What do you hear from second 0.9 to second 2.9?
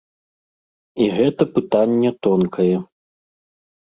І гэта пытанне тонкае.